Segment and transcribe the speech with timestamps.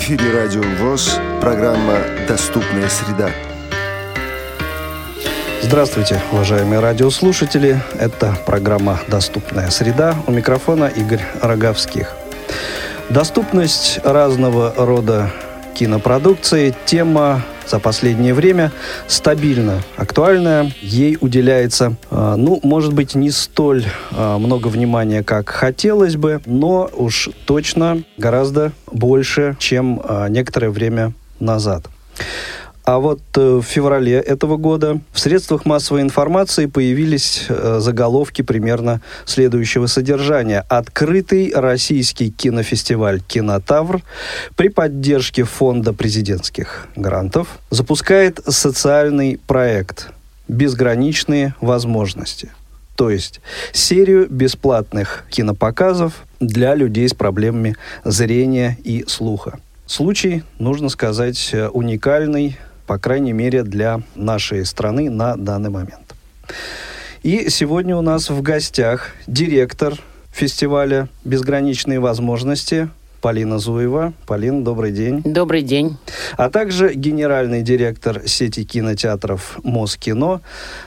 [0.00, 3.28] эфире Радио ВОЗ, программа «Доступная среда».
[5.60, 7.78] Здравствуйте, уважаемые радиослушатели.
[7.98, 10.16] Это программа «Доступная среда».
[10.26, 12.14] У микрофона Игорь Роговских.
[13.10, 15.30] Доступность разного рода
[15.74, 18.72] кинопродукции– тема за последнее время
[19.06, 20.72] стабильно актуальная.
[20.82, 26.90] Ей уделяется, э, ну, может быть, не столь э, много внимания, как хотелось бы, но
[26.92, 31.84] уж точно гораздо больше, чем э, некоторое время назад.
[32.90, 39.00] А вот э, в феврале этого года в средствах массовой информации появились э, заголовки примерно
[39.26, 40.64] следующего содержания.
[40.68, 44.02] Открытый российский кинофестиваль «Кинотавр»
[44.56, 50.08] при поддержке Фонда президентских грантов запускает социальный проект
[50.48, 52.50] «Безграничные возможности».
[52.96, 53.40] То есть
[53.72, 59.60] серию бесплатных кинопоказов для людей с проблемами зрения и слуха.
[59.86, 62.58] Случай, нужно сказать, э, уникальный,
[62.90, 66.16] по крайней мере, для нашей страны на данный момент.
[67.22, 69.94] И сегодня у нас в гостях директор
[70.32, 72.88] фестиваля «Безграничные возможности»
[73.20, 74.12] Полина Зуева.
[74.26, 75.22] Полина, добрый день.
[75.24, 75.98] Добрый день.
[76.36, 80.40] А также генеральный директор сети кинотеатров Москино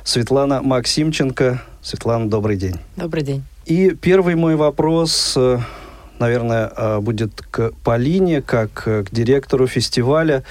[0.03, 1.61] Светлана Максимченко.
[1.81, 2.75] Светлана, добрый день.
[2.97, 3.45] Добрый день.
[3.65, 5.57] И первый мой вопрос, э,
[6.19, 10.43] наверное, э, будет к Полине, как э, к директору фестиваля.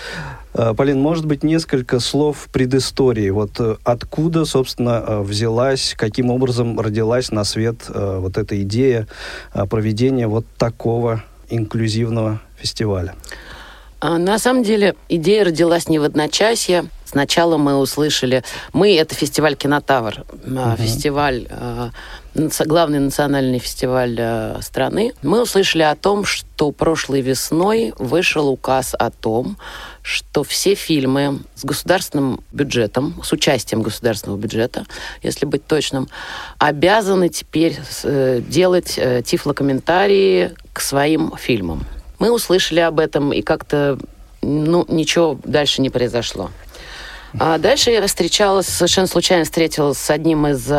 [0.55, 3.31] Э, Полин, может быть, несколько слов предыстории.
[3.31, 9.07] Вот э, откуда, собственно, э, взялась, каким образом родилась на свет вот эта идея
[9.71, 13.15] проведения вот такого инклюзивного фестиваля?
[14.01, 16.85] А, на самом деле идея родилась не в одночасье.
[17.05, 18.43] Сначала мы услышали,
[18.73, 20.77] мы это фестиваль Кинотавр, uh-huh.
[20.79, 21.47] фестиваль,
[22.65, 24.19] главный национальный фестиваль
[24.63, 25.13] страны.
[25.23, 29.59] Мы услышали о том, что прошлой весной вышел указ о том,
[30.03, 34.85] что все фильмы с государственным бюджетом, с участием государственного бюджета,
[35.23, 36.09] если быть точным,
[36.59, 41.85] обязаны теперь э, делать э, тифлокомментарии к своим фильмам.
[42.19, 43.99] Мы услышали об этом, и как-то
[44.43, 46.51] ну, ничего дальше не произошло.
[47.39, 50.71] А дальше я встречалась, совершенно случайно встретилась с одним из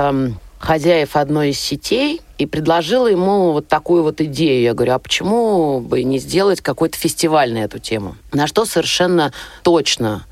[0.63, 4.63] хозяев одной из сетей и предложила ему вот такую вот идею.
[4.63, 8.15] Я говорю, а почему бы не сделать какой-то фестиваль на эту тему?
[8.31, 10.25] На что совершенно точно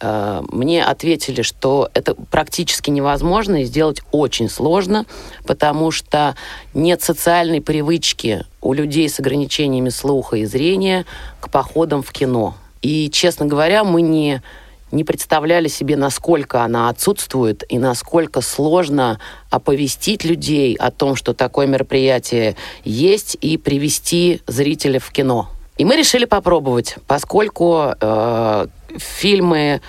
[0.00, 5.06] э, мне ответили, что это практически невозможно и сделать очень сложно,
[5.46, 6.36] потому что
[6.74, 11.06] нет социальной привычки у людей с ограничениями слуха и зрения
[11.40, 12.54] к походам в кино.
[12.82, 14.42] И, честно говоря, мы не
[14.90, 19.18] не представляли себе, насколько она отсутствует и насколько сложно
[19.50, 25.50] оповестить людей о том, что такое мероприятие есть, и привести зрителя в кино.
[25.76, 28.66] И мы решили попробовать, поскольку э,
[28.96, 29.80] фильмы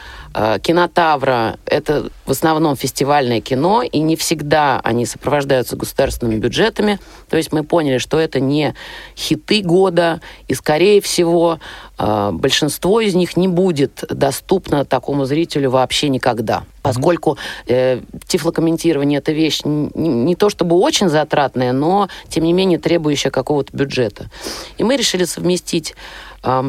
[0.62, 7.00] Кинотавра— это в основном фестивальное кино, и не всегда они сопровождаются государственными бюджетами.
[7.30, 8.74] То есть мы поняли, что это не
[9.18, 11.60] хиты года, и, скорее всего,
[11.98, 16.64] э, большинство из них не будет доступно такому зрителю вообще никогда.
[16.84, 22.80] Поскольку э, тифлокомментирование— это вещь не, не то чтобы очень затратная, но, тем не менее,
[22.80, 24.30] требующая какого-то бюджета.
[24.78, 25.96] И мы решили совместить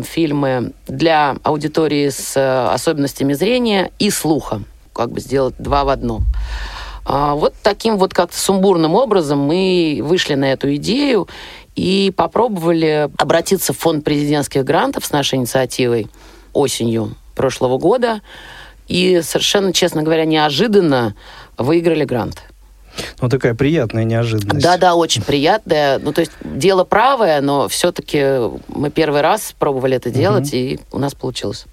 [0.05, 4.63] фильмы для аудитории с э, особенностями зрения и слуха.
[4.93, 6.25] Как бы сделать два в одном.
[7.05, 11.29] А, вот таким вот как-то сумбурным образом мы вышли на эту идею
[11.77, 16.09] и попробовали обратиться в фонд президентских грантов с нашей инициативой
[16.53, 18.21] осенью прошлого года.
[18.89, 21.15] И совершенно, честно говоря, неожиданно
[21.57, 22.43] выиграли грант.
[23.21, 24.65] Ну, такая приятная неожиданность.
[24.65, 25.99] Да-да, очень приятная.
[25.99, 30.57] Ну, то есть дело правое, но все-таки мы первый раз пробовали это делать, угу.
[30.57, 31.67] и у нас получилось.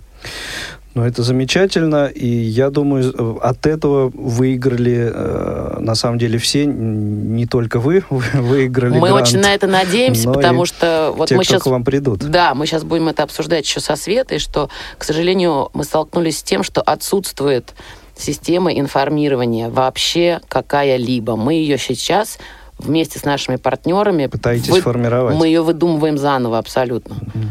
[0.97, 7.45] Ну, это замечательно, и я думаю, от этого выиграли, э, на самом деле, все, не
[7.45, 11.61] только вы выиграли Мы грант, очень на это надеемся, потому что вот те, мы сейчас...
[11.61, 12.21] к вам придут.
[12.27, 16.41] Да, мы сейчас будем это обсуждать еще со Светой, что, к сожалению, мы столкнулись с
[16.43, 17.75] тем, что отсутствует
[18.19, 21.35] система информирования вообще какая-либо.
[21.35, 22.37] Мы ее сейчас
[22.77, 24.81] вместе с нашими партнерами пытаетесь вы...
[24.81, 25.35] формировать.
[25.35, 27.15] Мы ее выдумываем заново абсолютно.
[27.15, 27.45] Угу.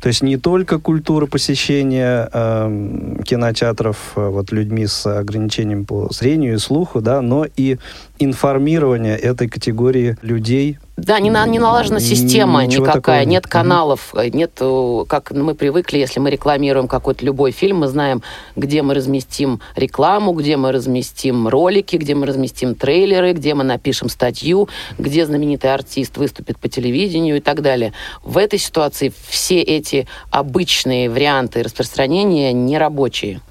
[0.00, 6.54] То есть не только культура посещения э, кинотеатров э, вот людьми с ограничением по зрению
[6.54, 7.78] и слуху, да, но и
[8.18, 13.30] информирование этой категории людей Да, не, на, не налажена система Ничего никакая, такого.
[13.30, 18.22] нет каналов, нет, э, как мы привыкли, если мы рекламируем какой-то любой фильм, мы знаем,
[18.56, 24.08] где мы разместим рекламу, где мы разместим ролики, где мы разместим трейлеры, где мы напишем
[24.08, 27.92] статью, где знаменитый артист выступит по телевидению и так далее.
[28.22, 33.42] В этой ситуации все эти обычные варианты распространения нерабочие.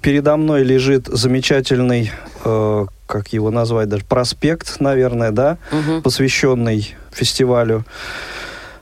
[0.00, 2.10] Передо мной лежит замечательный,
[2.44, 6.02] э, как его назвать даже, проспект, наверное, да, Мгм.
[6.02, 7.84] посвященный фестивалю.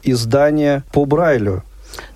[0.03, 1.63] Издание по Брайлю.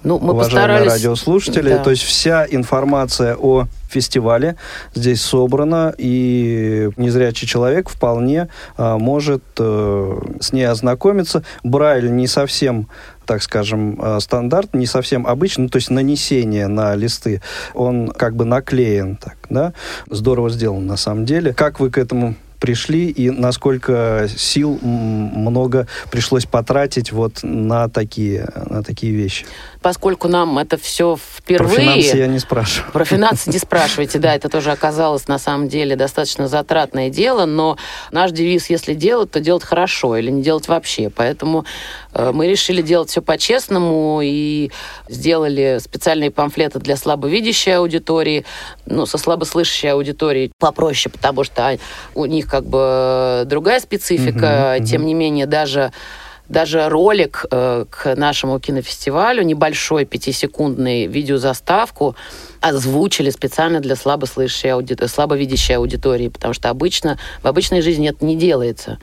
[0.03, 0.93] Ну, мы уважаемые постарались...
[0.93, 1.71] радиослушатели.
[1.71, 1.79] Да.
[1.79, 4.57] То есть вся информация о фестивале
[4.95, 11.45] здесь собрана, и незрячий человек вполне а, может э, с ней ознакомиться.
[11.63, 12.89] Брайль не совсем
[13.27, 17.43] так скажем, э, стандарт, не совсем обычный, ну, то есть нанесение на листы,
[17.75, 19.73] он как бы наклеен так, да,
[20.11, 21.53] здорово сделан на самом деле.
[21.53, 28.83] Как вы к этому пришли и насколько сил много пришлось потратить вот на такие, на
[28.83, 29.47] такие вещи?
[29.87, 31.17] Поскольку нам это все
[31.47, 32.19] Про финансы впервые...
[32.19, 32.91] я не спрашиваю.
[32.91, 37.77] Про финансы не спрашивайте, да, это тоже оказалось на самом деле достаточно затратное дело, но
[38.11, 41.09] наш девиз, если делать, то делать хорошо или не делать вообще.
[41.09, 41.67] Поэтому
[42.15, 44.73] э, мы решили делать все по-честному и
[45.09, 48.45] сделали специальные памфлеты для слабовидящей аудитории,
[48.87, 51.79] ну, со слабослышащей аудиторией попроще, потому что
[52.17, 54.85] у них как бы другая специфика, Мгм, мгм.
[54.85, 55.93] тем не менее даже
[56.49, 62.17] даже ролик э, к нашему кинофестивалю, небольшой пятисекундный видеозаставку,
[62.61, 68.37] озвучили специально для слабослышащей ауди- слабовидящей аудитории, потому что обычно в обычной жизни это не
[68.37, 68.99] делается.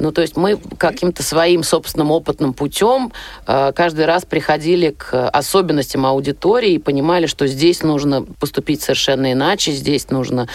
[0.00, 3.12] Ну, то есть мы каким-то своим собственным опытным путем
[3.46, 9.72] э, каждый раз приходили к особенностям аудитории и понимали, что здесь нужно поступить совершенно иначе,
[9.72, 10.48] здесь нужно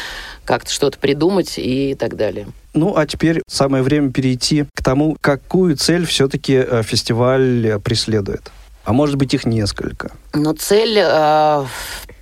[0.44, 2.48] как-то что-то придумать и так далее.
[2.74, 8.52] Ну, а теперь самое время перейти к тому, какую цель все-таки э, фестиваль э, преследует.
[8.84, 10.12] А может быть, их несколько.
[10.34, 11.66] Но цель э,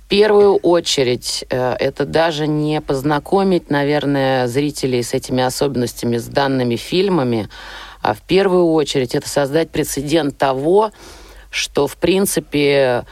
[0.08, 7.48] первую очередь э, это даже не познакомить, наверное, зрителей с этими особенностями, с данными фильмами,
[8.02, 10.90] а в первую очередь это создать прецедент того,
[11.50, 13.04] что, в принципе,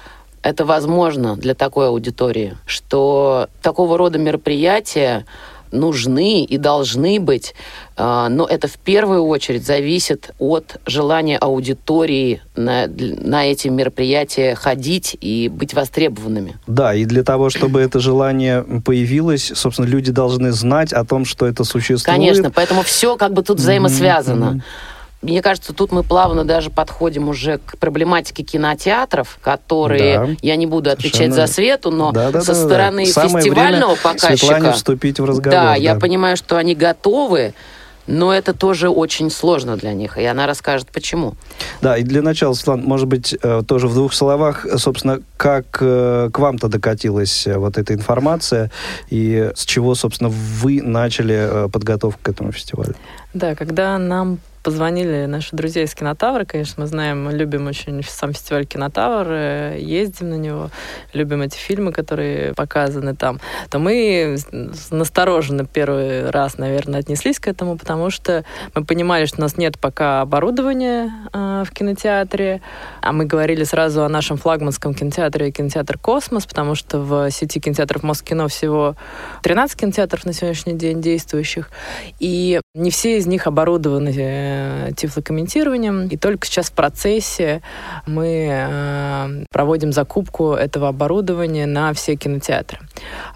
[0.42, 5.24] это возможно для такой аудитории, что такого рода мероприятия
[5.72, 7.54] нужны и должны быть,
[7.96, 15.16] а, но это в первую очередь зависит от желания аудитории на, на эти мероприятия ходить
[15.20, 16.56] и быть востребованными.
[16.66, 21.46] Да, и для того, чтобы это желание появилось, собственно, люди должны знать о том, что
[21.46, 22.04] это существует.
[22.04, 24.50] Конечно, поэтому все как бы тут взаимосвязано.
[24.52, 24.62] мгм.
[25.22, 30.66] Мне кажется, тут мы плавно даже подходим уже к проблематике кинотеатров, которые, Да, я не
[30.66, 31.46] буду отвечать совершенно.
[31.46, 32.44] за Свету, но Да-да-да-да.
[32.44, 34.36] со стороны Самое фестивального время показчика...
[34.36, 35.52] Светлане вступить в разговор.
[35.52, 37.54] Да, я понимаю, что они готовы,
[38.08, 41.34] но это тоже очень сложно для них, и она расскажет, почему.
[41.80, 46.30] Да, и для начала, Светлана, может быть, э, тоже в двух словах, собственно, как э,
[46.32, 48.72] к вам-то докатилась э, вот эта информация,
[49.08, 52.96] и с чего, собственно, вы начали подготовку к этому фестивалю?
[53.34, 58.32] Да, когда нам позвонили наши друзья из Кинотавра, конечно, мы знаем, мы любим очень сам
[58.32, 60.70] фестиваль Кинотавр, э, ездим на него,
[61.12, 64.36] любим эти фильмы, которые показаны там, то мы
[64.90, 68.44] настороженно первый раз, наверное, отнеслись к этому, потому что
[68.74, 72.60] мы понимали, что у нас нет пока оборудования э, в кинотеатре,
[73.00, 78.02] а мы говорили сразу о нашем флагманском кинотеатре, кинотеатр «Космос», потому что в сети кинотеатров
[78.02, 78.96] Москино всего
[79.42, 81.70] 13 кинотеатров на сегодняшний день действующих,
[82.20, 84.12] и не все из них оборудованы
[84.52, 87.62] э, тифлокомментированием, и только сейчас в процессе
[88.06, 92.80] мы э, проводим закупку этого оборудования на все кинотеатры.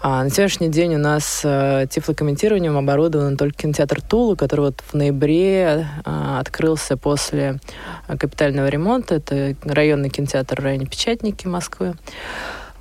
[0.01, 4.93] А на сегодняшний день у нас э, тифлокомментированием оборудован только кинотеатр Тула, который вот в
[4.93, 7.59] ноябре открылся после
[8.07, 9.15] капитального ремонта.
[9.15, 11.95] Это районный кинотеатр в районе Печатники Москвы.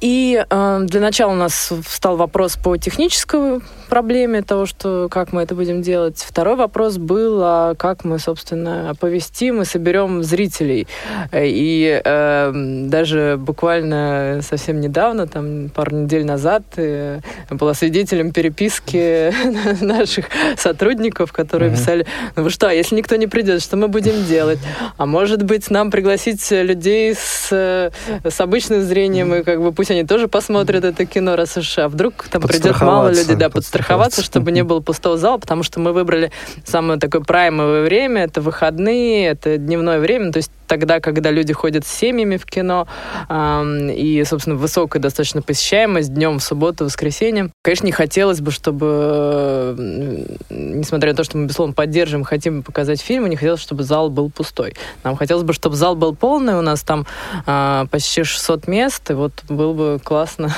[0.01, 5.43] И э, для начала у нас встал вопрос по технической проблеме того, что как мы
[5.43, 6.19] это будем делать.
[6.19, 10.87] Второй вопрос был, а как мы, собственно, оповестим и соберем зрителей.
[11.33, 12.53] И э,
[12.89, 19.33] даже буквально совсем недавно, там пару недель назад, э, была свидетелем переписки
[19.83, 20.27] наших
[20.59, 24.59] сотрудников, которые писали, ну вы что, если никто не придет, что мы будем делать?
[24.99, 27.91] А может быть, нам пригласить людей с, э,
[28.29, 31.89] с обычным зрением, и как бы пусть они тоже посмотрят это кино, раз уж, а
[31.89, 33.51] вдруг там придет мало людей, да, подстраховаться.
[33.51, 36.31] подстраховаться, чтобы не было пустого зала, потому что мы выбрали
[36.65, 41.87] самое такое праймовое время, это выходные, это дневное время, то есть тогда, когда люди ходят
[41.87, 42.87] с семьями в кино,
[43.31, 47.51] и, собственно, высокая достаточно посещаемость днем в субботу, воскресенье.
[47.63, 53.29] Конечно, не хотелось бы, чтобы, несмотря на то, что мы, безусловно, поддерживаем, хотим показать фильмы,
[53.29, 54.75] не хотелось, чтобы зал был пустой.
[55.05, 57.07] Нам хотелось бы, чтобы зал был полный, у нас там
[57.47, 60.55] а, почти 600 мест, и вот было бы классно.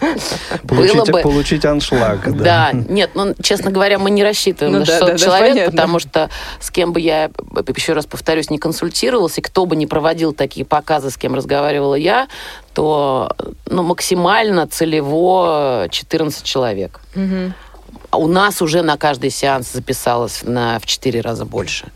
[0.68, 1.20] Получить, бы...
[1.20, 2.36] получить аншлаг.
[2.36, 2.44] Да.
[2.44, 5.70] да, нет, ну, честно говоря, мы не рассчитываем ну, на 600 да, да, человек, да,
[5.70, 6.30] потому что
[6.60, 7.30] с кем бы я,
[7.76, 8.58] еще раз повторюсь, не
[8.92, 12.28] консультировалась, и кто бы не проводил такие показы, с кем разговаривала я,
[12.74, 13.34] то
[13.66, 17.00] ну, максимально целево 14 человек.
[17.16, 18.20] Угу.
[18.22, 21.86] У нас уже на каждый сеанс записалось на, в 4 раза больше.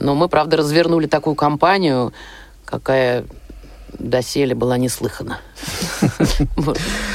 [0.00, 2.12] Но мы, правда, развернули такую кампанию,
[2.66, 3.24] какая
[3.98, 5.38] доселе была неслыхана.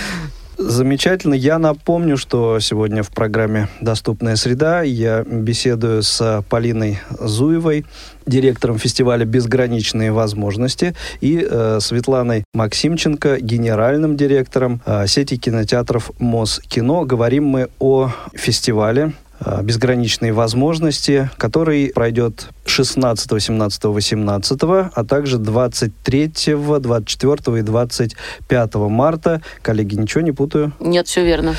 [0.60, 1.36] Замечательно.
[1.36, 7.86] Я напомню, что сегодня в программе «Доступная среда» я беседую с Полиной Зуевой,
[8.25, 17.06] директором фестиваля «Безграничные возможности», и э, Светланой Максимченко, генеральным директором э, сети кинотеатров «Москино».
[17.06, 19.13] Говорим мы о фестивале
[19.62, 26.31] безграничные возможности, который пройдет 16, 17, 18, а также 23,
[26.79, 29.41] 24 и 25 марта.
[29.62, 30.74] Коллеги, ничего не путаю?
[30.79, 31.55] Нет, все верно.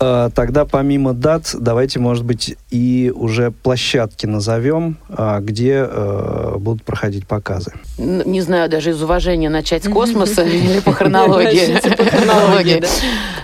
[0.00, 5.88] Э, тогда помимо дат, давайте, может быть, и уже площадки назовем, э, где
[6.56, 7.72] будут проходить показы.
[7.98, 11.80] Не знаю, даже из уважения начать с космоса или по хронологии.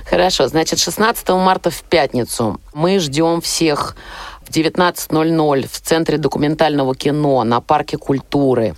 [0.08, 7.44] Хорошо, значит, 16 марта в пятницу мы ждем всех в 19.00 в Центре документального кино
[7.44, 8.74] на Парке культуры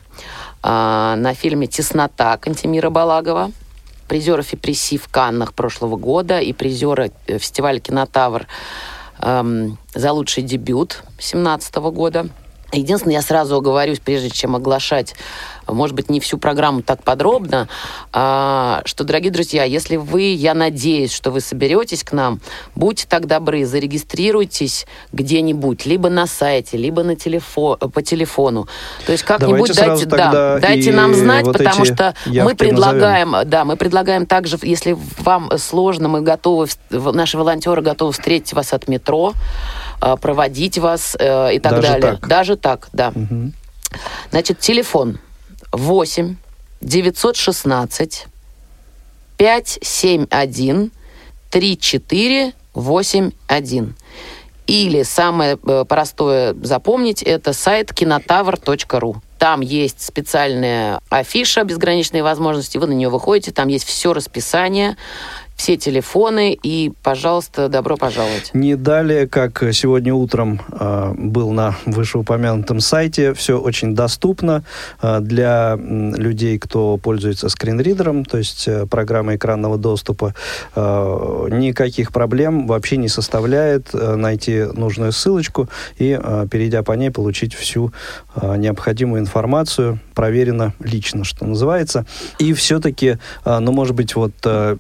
[0.63, 3.53] а, на фильме «Теснота» Кантемира Балагова,
[4.09, 8.47] призера Фипреси в Каннах прошлого года и призера э, фестиваля «Кинотавр»
[9.21, 12.29] эм, за лучший дебют 2017 года.
[12.73, 15.15] Единственное, я сразу оговорюсь, прежде чем оглашать
[15.73, 17.69] может быть, не всю программу так подробно,
[18.13, 22.41] а, что, дорогие друзья, если вы, я надеюсь, что вы соберетесь к нам,
[22.75, 28.69] будьте так добры, зарегистрируйтесь где-нибудь, либо на сайте, либо на телефон, по телефону.
[29.07, 33.51] То есть как-нибудь дайте, да, дайте нам знать, вот потому что мы предлагаем, назовем.
[33.51, 38.89] да, мы предлагаем также, если вам сложно, мы готовы, наши волонтеры готовы встретить вас от
[38.89, 39.33] метро,
[40.17, 42.13] проводить вас э, и так Даже далее.
[42.13, 42.29] Так.
[42.29, 43.13] Даже так, да.
[43.15, 43.53] Угу.
[44.31, 45.19] Значит, телефон
[45.73, 46.37] 8
[46.81, 48.27] 916
[49.37, 50.93] 571
[51.51, 53.95] 3481.
[54.67, 59.23] Или самое э, простое запомнить, это сайт кинотавр.ру.
[59.39, 62.77] Там есть специальная афиша «Безграничные возможности».
[62.77, 64.99] Вы на нее выходите, там есть все расписание
[65.59, 68.53] все телефоны и, пожалуйста, добро пожаловать.
[68.55, 74.63] Не далее, как сегодня утром э, был на вышеупомянутом сайте, все очень доступно
[75.03, 80.33] э, для людей, кто пользуется скринридером, то есть э, программой экранного доступа.
[80.77, 87.11] Э, никаких проблем вообще не составляет э, найти нужную ссылочку и, э, перейдя по ней,
[87.11, 87.93] получить всю
[88.37, 92.07] э, необходимую информацию, проверено лично, что называется.
[92.39, 94.77] И все-таки, э, ну, может быть, вот э,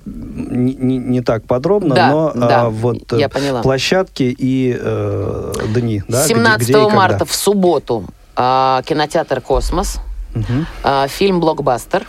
[0.75, 3.62] не, не так подробно, да, но да, а, вот я поняла.
[3.62, 6.02] площадки и э, дни.
[6.08, 8.04] Да, 17 где, где марта в субботу
[8.37, 9.98] э, кинотеатр «Космос»,
[10.34, 10.44] угу.
[10.84, 12.06] э, фильм «Блокбастер»,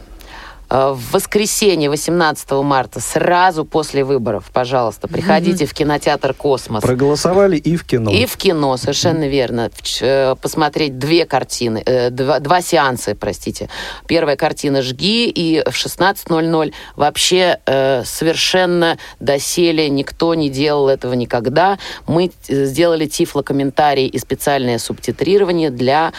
[0.70, 5.68] в воскресенье, 18 марта, сразу после выборов, пожалуйста, приходите mm-hmm.
[5.68, 6.84] в кинотеатр «Космос».
[6.84, 8.12] Проголосовали и в кино.
[8.12, 9.30] И в кино, совершенно mm-hmm.
[9.30, 9.72] верно.
[10.02, 13.70] Э, посмотреть две картины, э, два, два сеанса, простите.
[14.08, 21.78] Первая картина «Жги», и в 16.00 вообще совершенно доселе никто не делал этого никогда.
[22.08, 26.14] Мы сделали тифлокомментарий и специальное субтитрирование для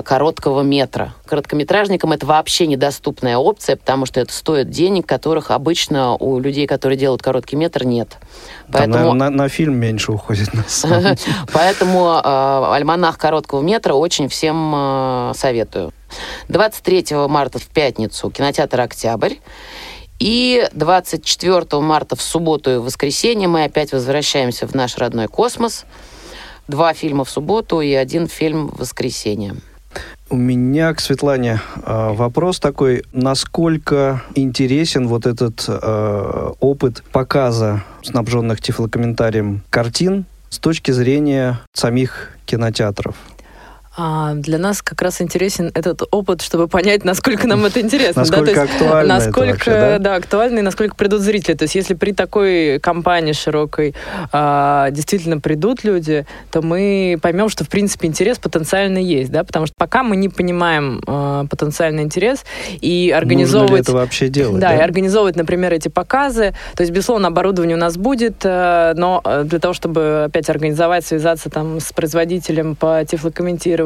[0.00, 1.12] короткого метра.
[1.26, 6.96] Короткометражникам это вообще недоступная опция, потому что это стоит денег, которых обычно у людей, которые
[6.96, 8.16] делают короткий метр, нет.
[8.72, 9.12] Поэтому...
[9.12, 10.64] на, на, на фильм меньше уходит на
[11.52, 15.92] Поэтому э, альманах короткого метра очень всем э, советую.
[16.48, 19.34] 23 марта в пятницу кинотеатр «Октябрь».
[20.18, 25.84] И 24 марта в субботу и воскресенье мы опять возвращаемся в наш родной космос.
[26.68, 29.56] Два фильма в субботу и один фильм в воскресенье.
[30.32, 38.62] У меня к Светлане э, вопрос такой, насколько интересен вот этот э, опыт показа снабженных
[38.62, 43.14] тифлокомментарием картин с точки зрения самих кинотеатров?
[43.94, 48.22] А для нас как раз интересен этот опыт, чтобы понять, насколько нам это интересно.
[48.22, 48.62] Насколько да?
[48.62, 49.98] Актуально это насколько, вообще, да?
[49.98, 51.54] да, актуально и насколько придут зрители.
[51.54, 53.94] То есть если при такой компании широкой
[54.32, 59.66] а, действительно придут люди, то мы поймем, что в принципе интерес потенциально есть, да, потому
[59.66, 62.46] что пока мы не понимаем а, потенциальный интерес
[62.80, 63.70] и организовывать...
[63.70, 64.58] Нужно ли это вообще делать?
[64.58, 66.54] Да, и организовывать, например, эти показы.
[66.74, 71.04] То есть, безусловно, оборудование у нас будет, э, но э, для того, чтобы опять организовать,
[71.04, 73.81] связаться там с производителем по тифлокомментированию,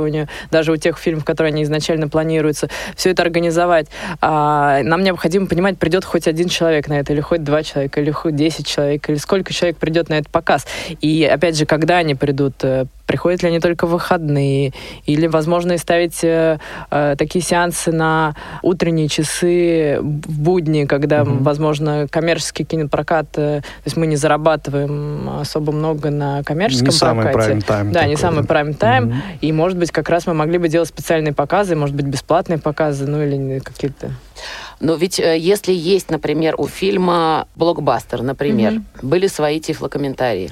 [0.50, 3.86] даже у тех фильмов, которые они изначально планируются, все это организовать,
[4.20, 8.10] а, нам необходимо понимать, придет хоть один человек на это, или хоть два человека, или
[8.10, 10.66] хоть десять человек, или сколько человек придет на этот показ.
[11.00, 14.72] И, опять же, когда они придут, э, приходят ли они только в выходные,
[15.06, 16.58] или, возможно, и ставить э,
[16.90, 21.42] э, такие сеансы на утренние часы в будни, когда, Мгм.
[21.42, 27.22] возможно, коммерческий кинопрокат, э, то есть мы не зарабатываем особо много на коммерческом Не самый
[27.22, 27.46] прокате.
[27.46, 28.46] прайм-тайм Да, не такой, самый да.
[28.48, 29.04] прайм-тайм.
[29.04, 29.22] Мгм.
[29.40, 33.06] И, может быть, как раз мы могли бы делать специальные показы, может быть, бесплатные показы,
[33.06, 34.10] ну или какие-то...
[34.78, 40.50] Но ведь э, если есть, например, у фильма блокбастер, например, были свои тифлокомментарии.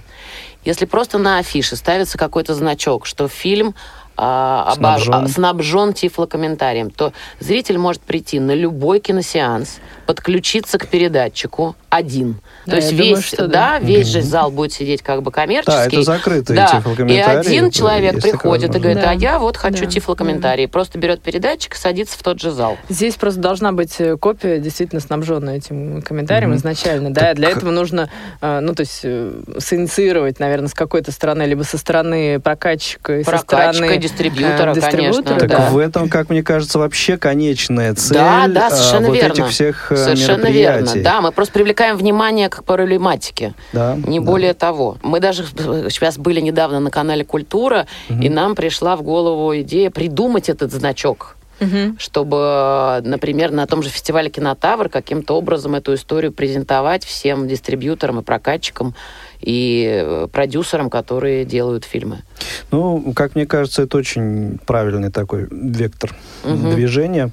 [0.65, 3.75] Если просто на афише ставится какой-то значок, что фильм
[4.17, 5.15] а, Снабжен.
[5.15, 12.41] а, снабжен тифлокомментарием, то зритель может прийти на любой киносеанс, подключиться к передатчику один.
[12.67, 13.79] Да, то есть я думаю, весь, что да, да.
[13.79, 15.73] весь же зал будет сидеть как бы коммерческий.
[15.75, 19.11] Да, это закрытые Да, и тифлокомментарии, один человек приходит и говорит, Да.
[19.11, 19.91] а я вот хочу Да.
[19.91, 20.69] тифлокомментарий.
[20.69, 22.77] Просто берет передатчик и садится в тот же зал.
[22.89, 26.59] Здесь просто должна быть э, копия, действительно снабженная этим комментарием Мгм.
[26.59, 31.13] изначально, да, Так для этого нужно, э, ну, то есть, э, синициировать, наверное, с какой-то
[31.13, 35.23] стороны, либо со стороны прокатчика, и со стороны дистрибьютора, э, конечно.
[35.23, 35.71] Так да.
[35.71, 39.33] в этом, как мне кажется, вообще конечная цель Да, да, а, совершенно вот верно.
[39.33, 40.95] этих всех э, Совершенно мероприятий.
[40.95, 41.03] верно.
[41.03, 43.55] Да, мы просто привлекаем внимание к проблематике.
[43.73, 44.27] Да, Не да.
[44.27, 44.99] более того.
[45.03, 50.49] Мы даже сейчас были недавно на канале Культура, и нам пришла в голову идея придумать
[50.49, 51.97] этот значок Мгм.
[51.99, 58.23] чтобы, например, на том же фестивале Кинотавр каким-то образом эту историю презентовать всем дистрибьюторам и
[58.23, 58.95] прокатчикам
[59.41, 62.23] и э, продюсерам, которые делают фильмы.
[62.71, 66.71] Ну, как мне кажется, это очень правильный такой вектор Мгм.
[66.71, 67.31] движения.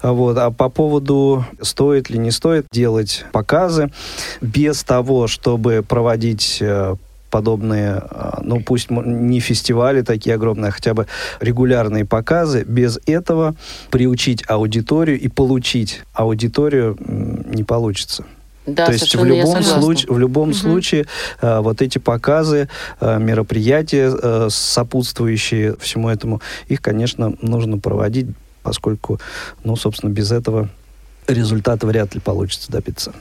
[0.00, 0.36] А Вот.
[0.38, 3.90] А по поводу, стоит ли, не стоит делать показы
[4.40, 6.94] без того, чтобы проводить э,
[7.30, 11.06] подобные, э, ну пусть не фестивали такие огромные, а хотя бы
[11.40, 13.54] регулярные показы, без этого
[13.90, 18.24] приучить аудиторию и получить аудиторию не получится.
[18.66, 21.06] Да, То есть в любом, случае, в любом случае
[21.40, 22.68] э, вот эти показы,
[23.00, 28.26] э, мероприятия, э, сопутствующие всему этому, их, конечно, нужно проводить,
[28.64, 29.20] поскольку,
[29.62, 30.68] ну, собственно, без этого
[31.28, 33.12] результата вряд ли получится добиться.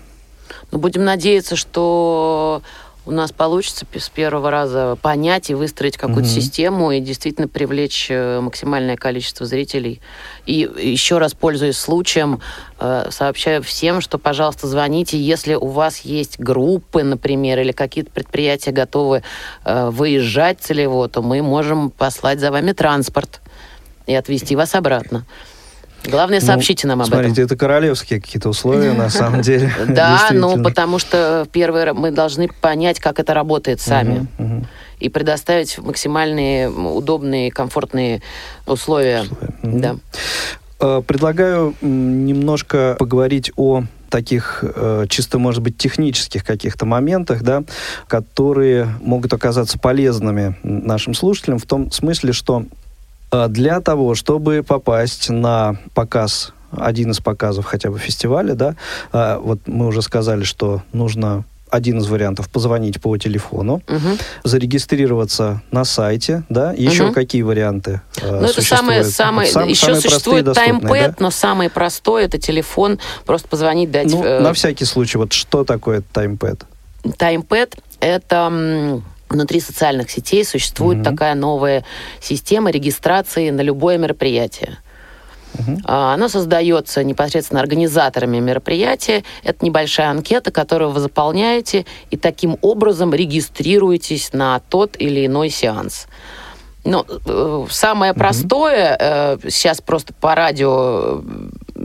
[0.72, 2.64] Ну, будем надеяться, что
[3.06, 6.42] у нас получится с первого раза понять и выстроить какую-то Мгм.
[6.42, 10.02] систему и действительно привлечь э, максимальное количество зрителей.
[10.46, 12.42] И еще раз, пользуясь случаем,
[12.80, 18.72] э, сообщаю всем, что, пожалуйста, звоните, если у вас есть группы, например, или какие-то предприятия
[18.72, 19.22] готовы
[19.64, 23.42] э, выезжать целево, то мы можем послать за вами транспорт
[24.08, 25.26] и отвезти вас обратно.
[26.10, 27.20] Главное, Ну, сообщите нам об этом.
[27.20, 29.72] Смотрите, это королевские какие-то условия, на самом деле.
[29.88, 34.28] Да, ну потому что первый ра- мы должны понять, как это работает сами.
[35.00, 38.22] И предоставить максимальные удобные, комфортные
[38.66, 39.26] условия.
[39.62, 39.98] Да.
[40.80, 47.64] Э, Предлагаю немножко поговорить о таких э, чисто, может быть, технических каких-то моментах, да,
[48.08, 52.64] которые могут оказаться полезными нашим слушателям в том смысле, что
[53.32, 58.76] для того, чтобы попасть на показ, один из показов хотя бы фестиваля, да,
[59.14, 64.18] э, вот мы уже сказали, что нужно один из вариантов позвонить по телефону, Мгм.
[64.44, 67.14] зарегистрироваться на сайте, да, еще Мгм.
[67.14, 71.16] какие варианты э, Ну, это самое, самое, Сам- еще самые существует таймпэд, да?
[71.20, 75.64] но самый простой это телефон, просто позвонить, дать Ну, э, на всякий случай, вот что
[75.64, 76.64] такое таймпэд?
[77.18, 79.02] Таймпэд— это
[79.36, 81.04] внутри социальных сетей существует Мгм.
[81.04, 81.84] такая новая
[82.22, 84.78] система регистрации на любое мероприятие.
[85.58, 85.78] Мгм.
[85.86, 89.24] А, Оно создается непосредственно организаторами мероприятия.
[89.44, 96.08] Это небольшая анкета, которую вы заполняете, и таким образом регистрируетесь на тот или иной сеанс.
[96.84, 101.22] Ну, э, самое простое, э, сейчас просто по радио
[101.76, 101.82] э,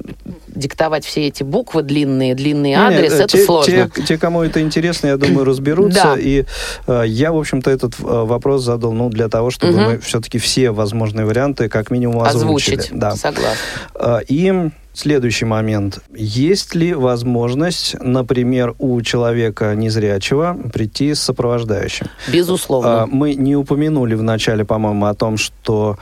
[0.61, 3.91] диктовать все эти буквы длинные, длинный адрес, э, это те, сложно.
[3.95, 6.15] Те, те, кому это интересно, я думаю, разберутся.
[6.15, 6.17] Да.
[6.19, 6.45] И
[6.87, 9.83] э, я, в общем-то, этот э, вопрос задал, ну, для того, чтобы Мгм.
[9.85, 12.77] мы все-таки все возможные варианты как минимум озвучили.
[12.77, 12.99] Озвучить.
[12.99, 13.17] Да.
[13.17, 13.57] Согласна.
[13.95, 16.01] Э, И Следующий момент.
[16.13, 22.09] Есть ли возможность, например, у человека незрячего прийти с сопровождающим?
[22.27, 23.07] Безусловно.
[23.07, 25.97] Мы не упомянули в начале, по-моему, о том, что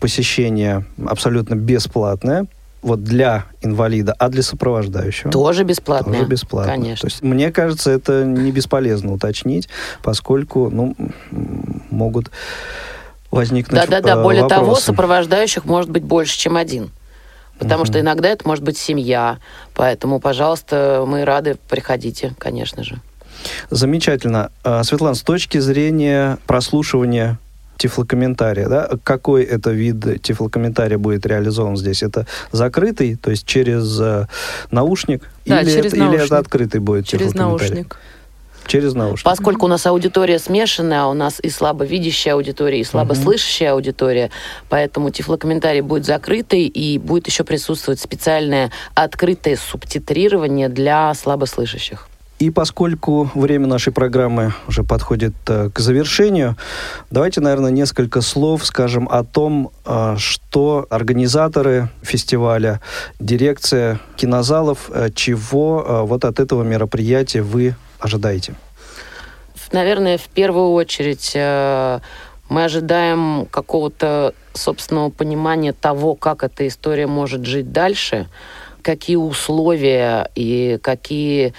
[0.00, 2.46] посещение абсолютно бесплатное
[2.84, 5.32] вот для инвалида, а для сопровождающего?
[5.32, 6.12] Тоже бесплатно.
[6.12, 6.72] Тоже бесплатно.
[6.72, 7.08] Конечно.
[7.08, 9.68] То есть, мне кажется, это не бесполезно уточнить,
[10.02, 10.94] поскольку ну,
[11.90, 12.30] могут
[13.30, 16.90] возникнуть Да-да-да, э, более того, сопровождающих может быть больше, чем один.
[17.58, 19.38] Потому что иногда это может быть семья.
[19.74, 23.00] Поэтому, пожалуйста, мы рады, приходите, конечно же.
[23.70, 24.50] Замечательно.
[24.62, 27.38] А, Светлана, с точки зрения прослушивания
[27.76, 32.02] тифлокомментария, да, какой это вид тифлокомментария будет реализован здесь?
[32.02, 34.26] Это закрытый, то есть через э,
[34.70, 35.28] наушник?
[35.46, 36.26] Да, или, через это, или наушник.
[36.26, 37.74] это открытый будет Через тифлокомментарий?
[37.74, 37.96] наушник.
[38.66, 39.24] Через наушник.
[39.24, 44.30] Поскольку у нас аудитория смешанная, у нас и слабовидящая аудитория, и слабослышащая аудитория,
[44.68, 52.08] поэтому тифлокомментарий будет закрытый, и будет еще присутствовать специальное открытое субтитрирование для слабослышащих.
[52.44, 56.56] И поскольку время нашей программы уже подходит э, к завершению,
[57.10, 62.82] давайте, наверное, несколько слов скажем о том, э, что организаторы фестиваля,
[63.18, 68.54] дирекция кинозалов, э, чего э, вот от этого мероприятия вы ожидаете.
[69.72, 72.00] Наверное, в первую очередь э,
[72.50, 78.28] мы ожидаем какого-то собственного понимания того, как эта история может жить дальше,
[78.82, 81.54] какие условия и какие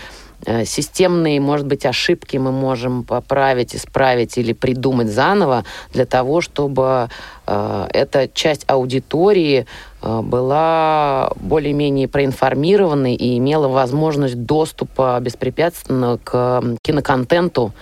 [0.65, 7.09] системные, может быть, ошибки мы можем поправить, исправить или придумать заново для того, чтобы
[7.47, 9.65] э, эта часть аудитории
[10.01, 17.73] э, была более-менее проинформированной и имела возможность доступа беспрепятственно к киноконтенту,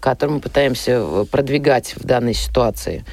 [0.00, 3.04] который мы пытаемся э, продвигать в данной ситуации.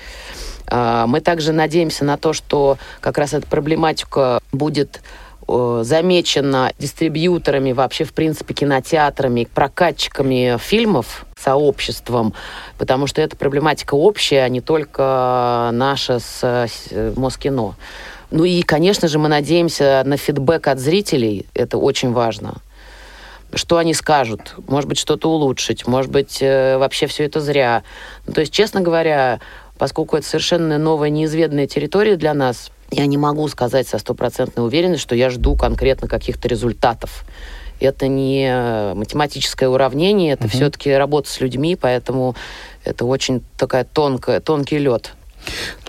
[0.71, 5.03] Мы также надеемся на то, что как раз эта проблематика будет
[5.47, 12.33] э, замечена дистрибьюторами, вообще, в принципе, кинотеатрами, прокатчиками фильмов, сообществом,
[12.77, 16.67] потому что эта проблематика общая, а не только наша с
[17.15, 17.75] Москино.
[18.31, 22.55] Ну и, конечно же, мы надеемся на фидбэк от зрителей, это очень важно.
[23.53, 24.55] Что они скажут?
[24.67, 27.83] Может быть, что-то улучшить, может быть, э, вообще все это зря.
[28.27, 29.39] Ну, то есть, честно говоря,
[29.77, 35.03] поскольку это совершенно новая, неизведанная территория для нас, я не могу сказать со стопроцентной уверенностью,
[35.07, 37.25] что я жду конкретно каких-то результатов.
[37.79, 42.35] Это не э, математическое уравнение, это все-таки работа с людьми, поэтому
[42.85, 45.13] это очень такая тонкая, тонкий лед.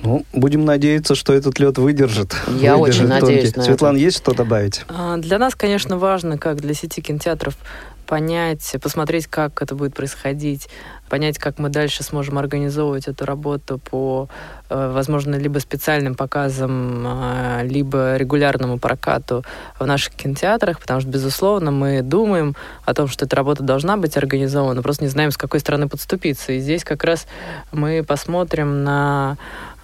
[0.02, 2.34] Ну, будем надеяться, что этот лед выдержит.
[2.60, 3.56] Я Выдержит очень надеюсь тонкий.
[3.56, 3.62] на это.
[3.62, 4.82] Светлана, есть что добавить?
[4.88, 7.56] А, Для нас, конечно, важно, как для сети кинотеатров,
[8.06, 10.68] понять, посмотреть, как это будет происходить,
[11.08, 14.28] понять, как мы дальше сможем организовывать эту работу по,
[14.68, 19.44] э, возможно, либо специальным показам, а, либо регулярному прокату
[19.78, 24.16] в наших кинотеатрах, потому что, безусловно, мы думаем о том, что эта работа должна быть
[24.16, 26.52] организована, просто не знаем, с какой стороны подступиться.
[26.52, 27.26] И здесь как раз
[27.72, 29.36] мы посмотрим на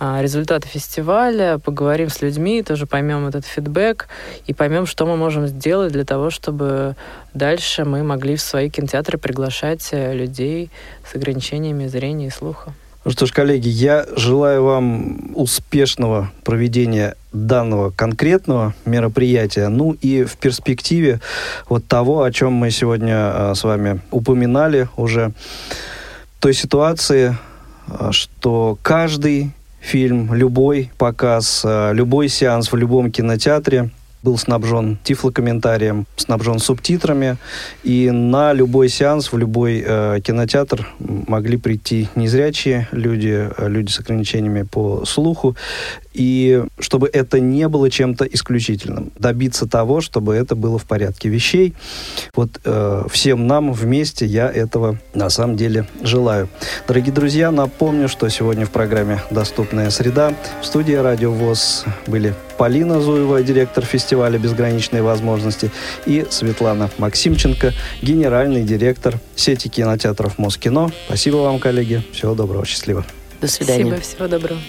[0.03, 4.09] результаты фестиваля, поговорим с людьми, тоже поймем этот фидбэк
[4.47, 6.97] и поймем, что мы можем сделать для того, чтобы
[7.35, 10.71] дальше мы могли в свои кинотеатры приглашать э, людей
[11.09, 12.73] с ограничениями зрения и слуха.
[13.05, 20.37] Ну что ж, коллеги, я желаю вам успешного проведения данного конкретного мероприятия, ну и в
[20.37, 21.21] перспективе
[21.69, 25.33] вот того, о чем мы сегодня э, с вами упоминали уже,
[26.41, 27.37] той ситуации,
[27.87, 33.91] э, что каждый фильм, любой показ, э, любой сеанс в любом кинотеатре
[34.23, 37.37] был снабжен тифлокомментарием, снабжен субтитрами,
[37.83, 43.99] и на любой сеанс в любой э, кинотеатр могли прийти незрячие люди, э, люди с
[44.01, 45.57] ограничениями по слуху,
[46.13, 51.75] и чтобы это не было чем-то исключительным, добиться того, чтобы это было в порядке вещей.
[52.35, 56.49] Вот э, всем нам вместе я этого на самом деле желаю.
[56.87, 63.01] Дорогие друзья, напомню, что сегодня в программе «Доступная среда» в студии «Радио ВОЗ» были Полина
[63.01, 65.73] Зуева, директор фестиваля «Безграничные возможности»,
[66.07, 67.73] и Светлана Максимченко,
[68.03, 70.93] генеральный директор сети кинотеатров «Москино».
[71.07, 72.05] Спасибо вам, коллеги.
[72.13, 73.05] Всего доброго, счастливо.
[73.41, 73.87] До свидания.
[73.87, 74.61] Спасибо, всего доброго.